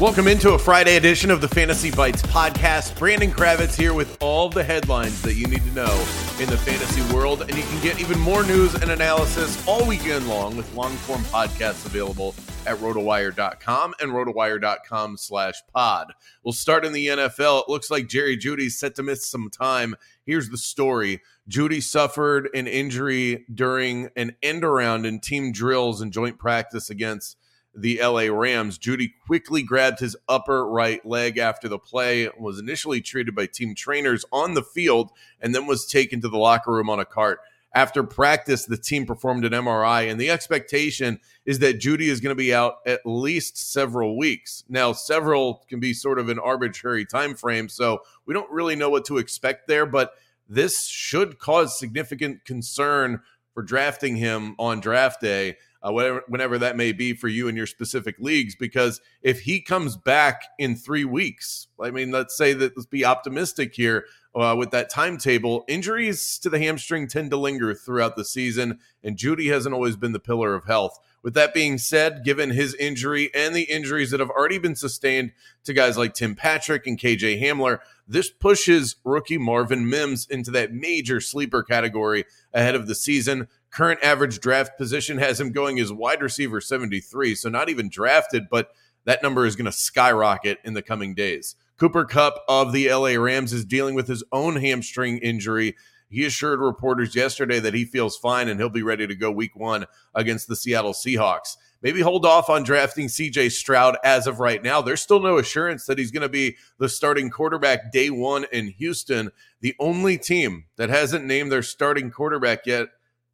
[0.00, 2.96] Welcome into a Friday edition of the Fantasy Bites podcast.
[2.96, 5.92] Brandon Kravitz here with all the headlines that you need to know
[6.38, 7.42] in the fantasy world.
[7.42, 11.22] And you can get even more news and analysis all weekend long with long form
[11.22, 16.12] podcasts available at rotowire.com and rotowire.com slash pod.
[16.44, 17.62] We'll start in the NFL.
[17.62, 19.96] It looks like Jerry Jeudy's set to miss some time.
[20.24, 21.22] Here's the story.
[21.50, 27.36] Jeudy suffered an injury during an end around in team drills and joint practice against
[27.80, 28.78] the LA Rams.
[28.78, 33.74] Jeudy quickly grabbed his upper right leg after the play, was initially treated by team
[33.74, 37.40] trainers on the field, and then was taken to the locker room on a cart.
[37.74, 42.34] After practice, the team performed an MRI, and the expectation is that Jeudy is going
[42.34, 44.64] to be out at least several weeks.
[44.68, 48.88] Now, several can be sort of an arbitrary time frame, so we don't really know
[48.88, 50.12] what to expect there, but
[50.48, 53.20] this should cause significant concern
[53.52, 57.56] for drafting him on draft day uh, whatever, whenever that may be for you in
[57.56, 58.54] your specific leagues.
[58.54, 63.04] Because if he comes back in three weeks, I mean, let's say that let's be
[63.04, 64.04] optimistic here
[64.34, 65.64] uh, with that timetable.
[65.68, 70.12] Injuries to the hamstring tend to linger throughout the season, and Jeudy hasn't always been
[70.12, 70.98] the pillar of health.
[71.22, 75.32] With that being said, given his injury and the injuries that have already been sustained
[75.64, 80.72] to guys like Tim Patrick and KJ Hamler, this pushes rookie Marvin Mims into that
[80.72, 83.48] major sleeper category ahead of the season.
[83.70, 88.48] Current average draft position has him going as wide receiver 73, so not even drafted,
[88.50, 88.70] but
[89.04, 91.56] that number is going to skyrocket in the coming days.
[91.78, 95.76] Cooper Kupp of the LA Rams is dealing with his own hamstring injury.
[96.10, 99.54] He assured reporters yesterday that he feels fine and he'll be ready to go week
[99.54, 101.56] one against the Seattle Seahawks.
[101.80, 104.82] Maybe hold off on drafting CJ Stroud as of right now.
[104.82, 108.68] There's still no assurance that he's going to be the starting quarterback day one in
[108.68, 109.30] Houston.
[109.60, 112.88] The only team that hasn't named their starting quarterback yet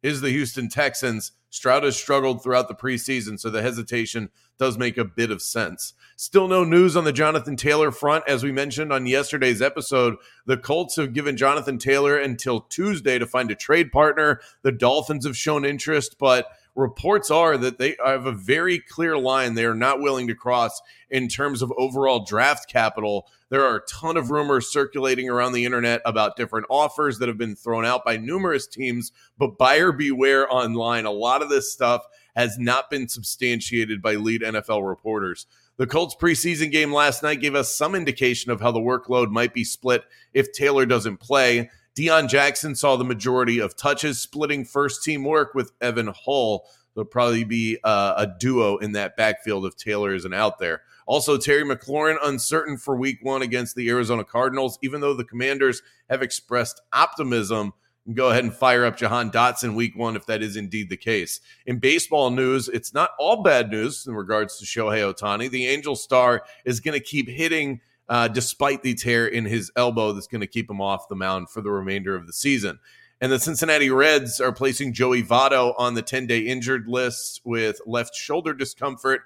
[0.05, 1.31] is the Houston Texans.
[1.49, 4.29] Stroud has struggled throughout the preseason, so the hesitation
[4.59, 5.95] does make a bit of sense.
[6.15, 8.23] Still no news on the Jonathan Taylor front.
[8.27, 13.25] As we mentioned on yesterday's episode, the Colts have given Jonathan Taylor until Tuesday to
[13.25, 14.41] find a trade partner.
[14.61, 19.53] The Dolphins have shown interest, but reports are that they have a very clear line
[19.53, 23.27] they are not willing to cross in terms of overall draft capital.
[23.49, 27.37] There are a ton of rumors circulating around the internet about different offers that have
[27.37, 31.05] been thrown out by numerous teams, but buyer beware online.
[31.05, 32.05] A lot of this stuff
[32.35, 35.47] has not been substantiated by lead NFL reporters.
[35.77, 39.53] The Colts preseason game last night gave us some indication of how the workload might
[39.53, 40.03] be split
[40.33, 41.69] if Taylor doesn't play.
[41.95, 46.67] Deon Jackson saw the majority of touches, splitting first team work with Evan Hull.
[46.93, 50.81] There'll probably be uh, a duo in that backfield if Taylor isn't out there.
[51.07, 55.81] Also, Terry McLaurin uncertain for week one against the Arizona Cardinals, even though the commanders
[56.09, 57.73] have expressed optimism.
[58.13, 61.39] Go ahead and fire up Jahan Dotson week one if that is indeed the case.
[61.65, 65.49] In baseball news, it's not all bad news in regards to Shohei Ohtani.
[65.49, 70.11] The Angel star is going to keep hitting uh, despite the tear in his elbow
[70.11, 72.79] that's going to keep him off the mound for the remainder of the season.
[73.21, 77.79] And the Cincinnati Reds are placing Joey Votto on the 10 day injured list with
[77.85, 79.21] left shoulder discomfort.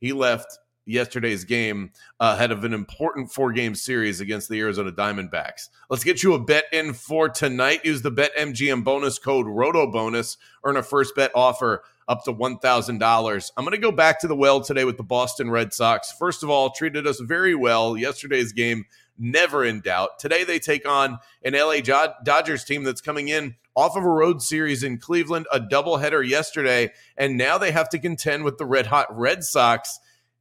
[0.00, 1.90] He left yesterday's game
[2.20, 5.68] ahead of an important four game series against the Arizona Diamondbacks.
[5.88, 7.84] Let's get you a bet in for tonight.
[7.84, 10.36] Use the BetMGM bonus code ROTOBONUS.
[10.64, 13.50] Earn a first bet offer up to $1,000.
[13.56, 16.12] I'm going to go back to the well today with the Boston Red Sox.
[16.12, 17.96] First of all, treated us very well.
[17.96, 18.84] Yesterday's game,
[19.18, 20.18] never in doubt.
[20.18, 24.40] Today they take on an LA Dodgers team that's coming in off of a road
[24.40, 28.86] series in Cleveland, a doubleheader yesterday, and now they have to contend with the red
[28.86, 29.98] hot Red Sox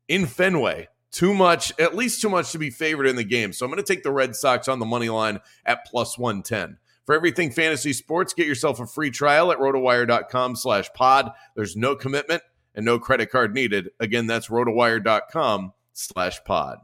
[0.07, 0.88] in Fenway.
[1.13, 3.54] too much, at least too much to be favored in the game.
[3.54, 6.77] So I'm going to take the Red Sox on the money line at plus 110.
[7.05, 11.31] For everything fantasy sports, get yourself a free trial at rotowire.com slash pod.
[11.55, 12.44] There's no commitment
[12.75, 13.89] and no credit card needed.
[14.00, 16.79] Again, that's rotowire.com slash pod.